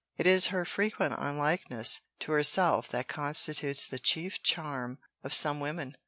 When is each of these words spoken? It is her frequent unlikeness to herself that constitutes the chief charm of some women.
It 0.17 0.25
is 0.25 0.47
her 0.47 0.65
frequent 0.65 1.13
unlikeness 1.15 1.99
to 2.21 2.31
herself 2.31 2.87
that 2.89 3.07
constitutes 3.07 3.85
the 3.85 3.99
chief 3.99 4.41
charm 4.41 4.97
of 5.23 5.31
some 5.31 5.59
women. 5.59 5.95